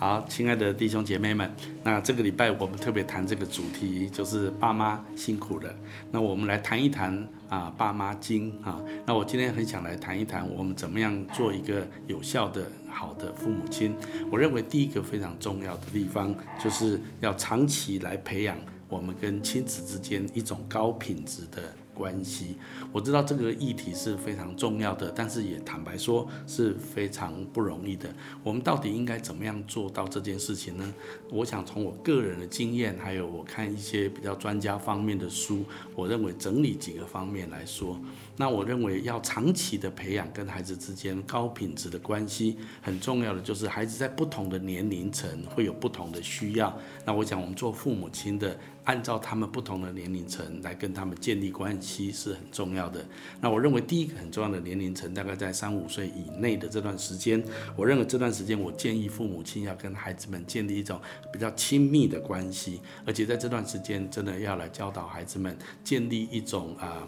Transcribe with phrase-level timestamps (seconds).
[0.00, 1.50] 好，亲爱的弟兄姐妹们，
[1.82, 5.68] 那这个礼拜我们特别谈这个主题，就是爸妈辛苦了。
[6.12, 8.80] 那我们来谈一谈啊，爸妈经啊。
[9.04, 13.92] 那我今天很想来谈一谈，我们怎么样做一个有效的、好的父母亲。
[14.30, 18.56] 我认为第一个非常重要的地方，就是要长期来培养
[18.88, 21.74] 我们跟亲子之间一种高品质的。
[21.98, 22.54] 关系，
[22.92, 28.08] 我知道这个议题是非常重要的，但是也坦白说是非常不容易的。
[28.44, 30.94] 我们到底应该怎么样做到这件事情呢？
[31.28, 35.64] 我想从我个人的经验，还有我看一些比较专家方面的书，
[35.96, 38.00] 我认为整理几个方面来说。
[38.36, 46.72] 那我认为要长期的培养跟孩子之间高品质的关系，很重要的就是孩子在不同的年龄层会有不同的需要。
[47.04, 48.56] 那我想我们做父母亲的。
[48.88, 53.06] 按照他们不同的年龄层来跟他们建立关系是很重要的。
[53.38, 57.42] 那我认为第一个很重要的年龄层大概在三五岁以内的这段时间，
[57.76, 60.98] 我认为这段时间我建议父母亲要跟孩子们建立一种
[61.30, 65.54] 比较亲密的关系，而且在这段时间真的要来教导孩子们
[65.84, 67.06] 建立一种啊。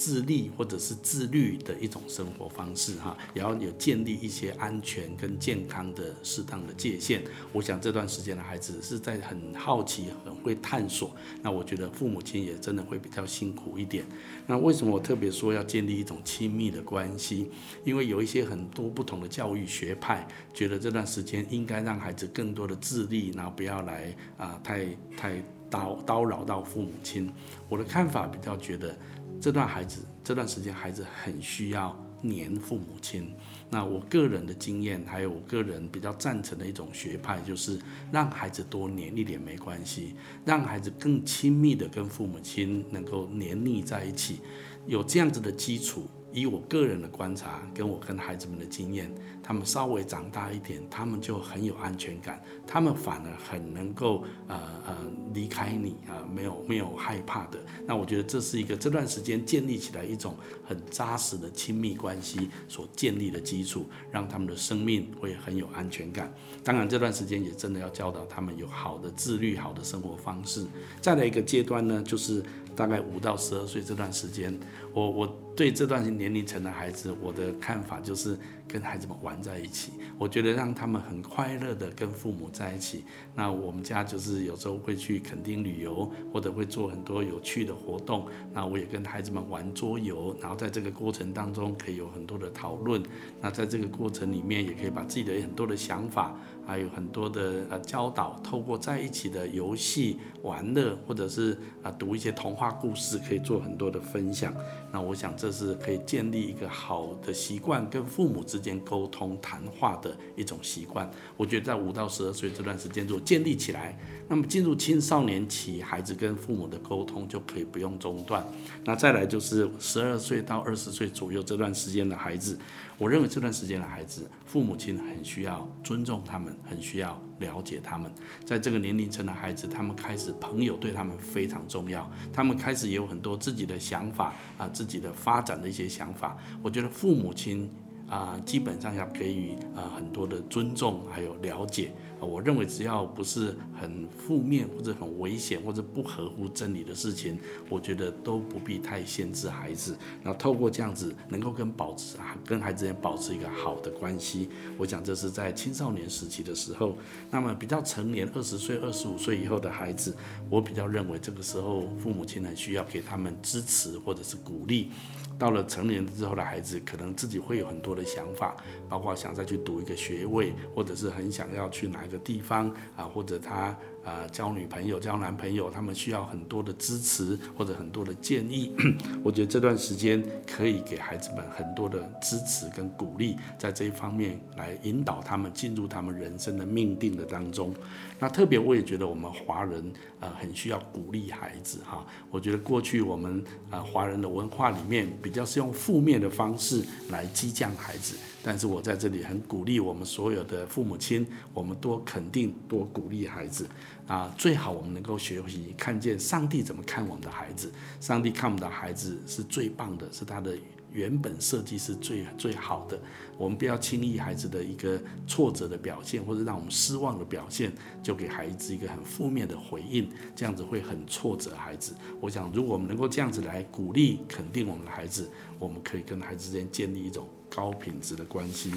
[0.00, 7.22] 自立或者是自律的一种生活方式，哈，也要有建立一些安全跟健康的适当的界限。
[7.52, 14.02] 我想这段时间的孩子是在很好奇、很会探索，那我觉得父母亲也真的会比较辛苦一点。
[14.46, 17.50] 那为什么我特别说要建立一种亲密的关系？
[17.84, 25.36] 因为有一些很多不同的教育学派觉得这段时间应该让孩子更多的自立，然后不要来啊太太
[25.70, 27.30] 叨叨扰到父母亲。
[27.68, 28.96] 我的看法比较觉得。
[29.40, 33.34] 这段孩子这段时间，孩子很需要黏父母亲。
[33.70, 37.78] 那我个人的经验，还有我个人比较赞成的一种学派，就是
[38.12, 44.40] 让孩子多黏一点没关系，让孩子更亲密的跟父母亲能够黏腻在一起，
[44.86, 46.06] 有这样子的基础。
[46.32, 54.96] 以我个人的观察，跟我跟孩子们的经验，他们稍微长大一点，他们就很有安全感，他们反而很能够呃呃
[55.34, 57.58] 离开你啊，没有没有害怕的。
[57.86, 60.34] 那我觉得这是一个这段时间建立起来一种
[60.64, 66.32] 很扎实的亲密关系所建立的基础，让他们的生命会很有安全感。
[66.62, 70.64] 当然这段时间也真的要教导他们有好的自律、好的生活方式。
[71.00, 72.42] 再来一个阶段呢，就是。
[72.76, 74.58] 大概五到十二岁这段时间，
[74.94, 79.92] 我我对这段年龄层的孩子，我的看法就是跟孩子们玩在一起。
[80.18, 83.04] 我觉得让他们很快乐的跟父母在一起。
[83.34, 88.26] 那我们家就是有时候会去垦丁旅游，或者会做很多有趣的活动。
[88.52, 93.02] 那我也跟孩子们玩桌游，然后在这个过程当中可以有很多的讨论。
[93.40, 96.38] 那在这个过程里面，也可以把自己的很多的想法。
[96.66, 104.54] 还有很多的呃教导，透过在一起的游戏玩乐，或者是啊读一些童话故事，可以做很多的分享。
[104.92, 111.10] 那我想这是可以建立一个好的习惯，跟父母之间沟通谈话的一种习惯。
[111.36, 113.98] 我觉得在五到十二岁这段时间做建立起来，
[114.28, 118.44] 那么进入青少年期，孩子跟父母的沟通就可以不用中断。
[118.84, 122.58] 那再来就是十二岁到二十岁左右这段时间的孩子。
[123.00, 128.12] 我认为这段时间的孩子，父母亲很需要尊重他们，很需要了解他们。
[128.44, 136.36] 在这个年龄层的孩子，他们开始朋友对他们非常重要，他们开始也有很多自己的想法啊，自己的发展的一些想法。
[136.62, 137.70] 我觉得父母亲。
[138.10, 141.92] 啊，基本上要给予啊很多的尊重，还有了解。
[142.26, 147.38] 我认为只要不是很负面或者很危险或者不合乎真理的事情，
[147.68, 149.96] 我觉得都不必太限制孩子。
[150.22, 154.48] 那透过这样子，能够跟保持啊跟孩子间保持一个好的关系。
[154.76, 156.96] 我想这是在青少年时期的时候。
[157.30, 160.14] 那么比较成年，二十岁、二十五岁以后的孩子，
[160.48, 164.90] 我比较认为这个时候父母亲很需要给他们支持或者是鼓励。
[165.38, 168.54] 到了成年之后的孩子，可能自己会有很多的想法，
[168.90, 173.74] 包括想再去读一个学位，或者是很想要去哪个地方啊，或者他。
[174.02, 178.74] 啊，交女朋友、交男朋友，他们需要很多的支持或者很多的建议。
[179.22, 187.74] 我觉得这段时间可以给孩子们很多的支持跟鼓励，在这一方面来引导他们进入他们人生的命定的当中。
[188.18, 192.02] 那特别我也觉得我们华人呃很需要鼓励孩子哈。
[192.30, 203.66] 我觉得过去我们呃华人的文化里面比较是用负面的方式来激将孩子，但是我在这里很鼓励我们所有的父母亲，我们多肯定、多鼓励孩子。
[204.06, 207.70] 啊，最好我们能够学习看见上帝怎么看我们的孩子。
[208.00, 210.56] 上帝看我们的孩子是最棒的，是他的
[210.92, 212.98] 原本设计是最最好的。
[213.38, 217.72] 我们不要轻易孩子的一个挫折的表现，或者让我们失望的表现，
[218.02, 221.94] 就给孩子一个很负面的回应，这样子会很挫折孩子。
[222.20, 228.72] 我想，如果我们能够这样子来鼓励、肯定我们的孩子，我们可以跟孩子之间建立一种高品质的关系。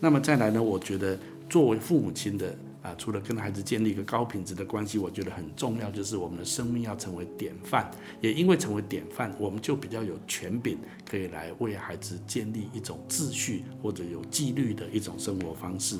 [0.00, 0.62] 那么再来呢？
[0.62, 1.18] 我觉得
[1.48, 2.56] 作为父母亲的。
[2.82, 7.88] 啊，除了跟孩子建立一个高品质的关系，我觉得很重要，就是我们的生命要成为典范。
[8.20, 10.76] 也因为成为典范，我们就比较有权柄，
[11.08, 15.96] 可以来为孩子建立一种秩序或者有纪律的一种生活方式。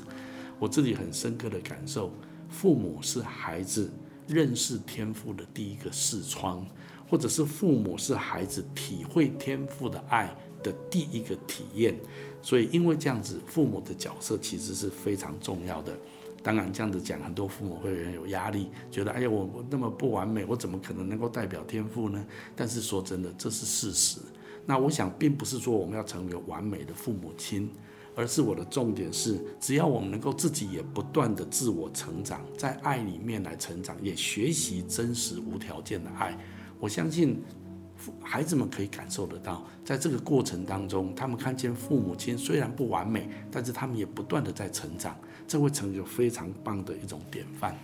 [0.58, 2.12] 我自己很深刻的感受，
[2.49, 3.88] 父母是孩子
[4.26, 6.67] 认识天赋的第一个视窗，
[7.08, 11.94] 或者是父母是孩子体会天赋的爱的第一个体验。
[12.43, 15.96] 所以，因为这样子，父母的角色其实是非常重要的。
[16.43, 22.25] 当然，这样子讲，很多父母会很有压力，觉得哎呀，我我那么不完美，我怎么可能能够代表天赋呢？
[22.56, 24.19] 但是说真的，这是事实。
[24.67, 27.71] 那我想，并不是说我们要成为完美的父母亲，
[28.17, 36.37] 而是我的重点是，只要我们能够自己也不断的自我成长，在爱里面来成长，也学习真实无条件的爱，
[36.81, 37.41] 我相信。
[38.22, 45.16] 孩子们可以感受得到，在这个过程当中，他们看见父母亲虽然不完美，但是他们也不断的在成长，
[45.46, 47.76] 这会成为非常棒的一种典范。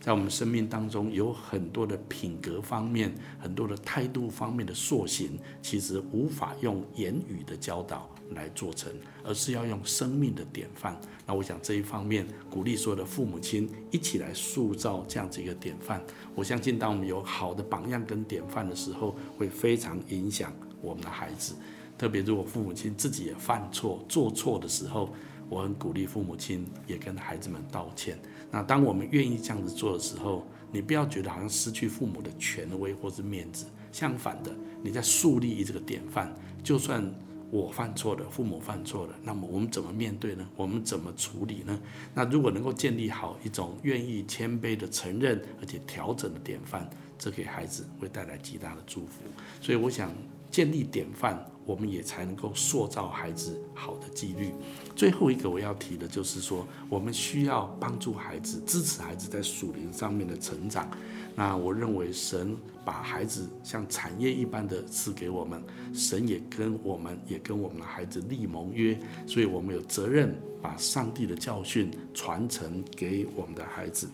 [0.00, 8.92] 在我们生命当中，有很多的品格方面、很多的态度方面的塑形，其实无法用言语的教导来做成，
[9.24, 10.98] 而是要用生命的典范。
[11.26, 16.02] 那我想这一方面，鼓励所有的父母亲一起来塑造这样子一个典范。
[16.34, 21.54] 我相信，当我们有好的榜样跟典范的时候，会非常影响我们的孩子。
[21.96, 25.14] 特别如果父母亲自己也犯错、做错的时候，
[25.48, 28.18] 我很鼓励父母亲也跟孩子们道歉。
[28.50, 34.50] 那当我们愿意这样子做的时候，你不要觉得好像失去父母的权威或是面子，相反的，
[34.82, 36.34] 你在树立这个典范。
[36.64, 37.04] 就算
[37.52, 40.48] 我犯错了，父母犯错了，那么我们怎么面对呢？
[40.56, 41.78] 我们怎么处理呢？
[42.14, 46.88] 那如果能够建立好一种愿意谦卑的承认而且调整的典范，
[47.18, 49.20] 这给孩子会带来极大的祝福。
[49.60, 50.10] 所以我想
[50.52, 51.44] 建立典范。
[51.64, 54.52] 我们也才能够塑造孩子好的纪律。
[54.96, 60.90] 最后一个我要提的就是说，我们需要帮助孩子、支持孩子在属灵上面的成长。
[61.36, 65.62] 那我认为神把孩子像产业一般的赐给我们，
[65.94, 74.10] 神也跟我们也跟我们的孩子立盟约，所以我们有责任把上帝的教训传承给我们的孩子。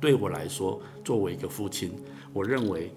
[0.00, 1.92] 对我来说，作为一个父亲，
[2.32, 2.92] 我认为。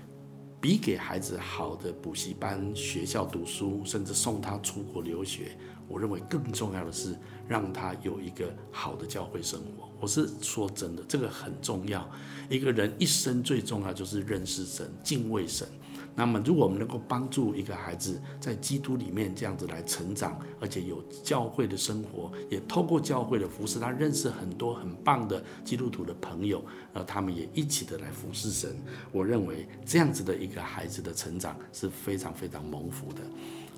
[0.62, 7.18] 比给孩子好的补习班、学校读书，甚至送他出国留学，我认为更重要的是
[7.48, 9.90] 让他有一个好的教会生活。
[10.00, 12.08] 我是说真的，这个很重要。
[12.48, 15.68] 一个人一生最重要就是认识神、敬畏神。
[16.13, 26.63] 那么，如果我们能够帮助一个孩子在基督里面这样子来成长，而且有教会的生活，也透过教会的服侍，他认识很多很棒的基督徒的朋友，
[26.94, 28.75] 呃，他们也一起的来服侍神。
[29.12, 33.22] 我认为这样子的一个孩子的成长是非常非常蒙福的。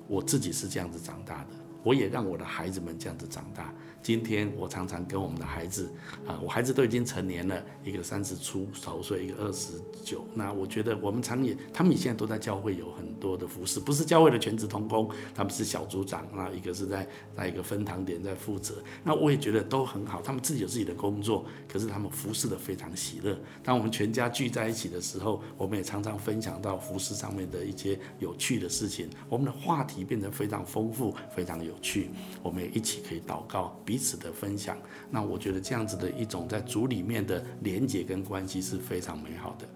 [0.06, 1.50] 我自己是这样子长大的，
[1.84, 3.72] 我也让我的孩子们这样子长大。
[4.02, 5.90] 今天我常常跟我们的孩子，
[6.26, 10.22] 啊，我孩子都已经成年了，一个三十出头岁，一个二十九。
[10.34, 18.74] 那我觉得我们常也，他们现在都在教会有很多的服饰，不是教会的全职同工，他们是小组长，那一个是在在一个分堂点在负责。
[19.02, 23.34] 那我也觉得都很好，他们自己有自己的工作，可是他们服侍的非常喜乐。
[23.62, 32.10] 当我们全家聚在一起的时候，我们也常常分享到服饰上面的一些有趣的事情，我们的话题变得非常丰富，非常有趣。
[32.42, 33.78] 我们也一起可以祷告。
[33.84, 34.76] 彼此的分享，
[35.10, 39.66] 那我觉得这样子的一种在组里面的连结跟关系是非常美好的。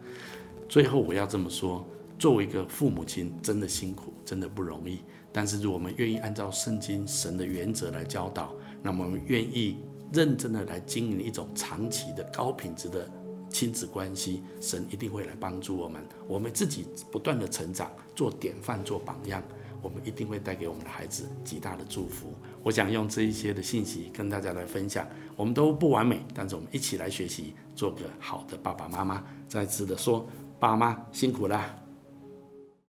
[0.68, 1.86] 最后我要这么说，
[2.18, 5.00] 作为一个父母亲，真的辛苦，真的不容易。
[5.32, 9.76] 但是如果我们愿意按照圣经神的原则来教导，那么愿意
[10.12, 13.08] 认真的来经营一种长期的高品质的
[13.50, 16.02] 亲子关系，神一定会来帮助我们。
[16.26, 19.42] 我们自己不断的成长，做典范，做榜样。
[19.80, 22.32] 我们一定会带给我们的孩子极大的祝福。
[22.62, 25.06] 我想用这一些的信息跟大家来分享。
[25.36, 29.24] 我们都不完美，但是我们一起来学习，做个好的爸爸妈妈。
[29.46, 30.26] 再次的说，
[30.58, 31.87] 爸妈辛苦了。